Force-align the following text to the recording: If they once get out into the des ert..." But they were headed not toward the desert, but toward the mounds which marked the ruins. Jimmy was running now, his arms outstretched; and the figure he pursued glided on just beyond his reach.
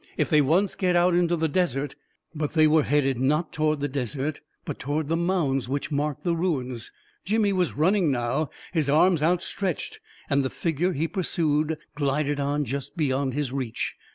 If 0.17 0.31
they 0.31 0.41
once 0.41 0.73
get 0.73 0.95
out 0.95 1.13
into 1.13 1.35
the 1.35 1.47
des 1.47 1.77
ert..." 1.79 1.95
But 2.33 2.53
they 2.53 2.65
were 2.65 2.81
headed 2.81 3.19
not 3.19 3.53
toward 3.53 3.81
the 3.81 3.87
desert, 3.87 4.41
but 4.65 4.79
toward 4.79 5.09
the 5.09 5.15
mounds 5.15 5.69
which 5.69 5.91
marked 5.91 6.23
the 6.23 6.35
ruins. 6.35 6.91
Jimmy 7.23 7.53
was 7.53 7.73
running 7.77 8.09
now, 8.09 8.49
his 8.73 8.89
arms 8.89 9.21
outstretched; 9.21 9.99
and 10.27 10.41
the 10.41 10.49
figure 10.49 10.93
he 10.93 11.07
pursued 11.07 11.77
glided 11.93 12.39
on 12.39 12.65
just 12.65 12.97
beyond 12.97 13.35
his 13.35 13.51
reach. 13.51 13.93